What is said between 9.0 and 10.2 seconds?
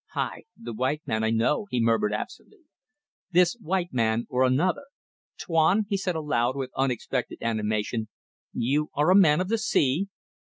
a man of the sea?"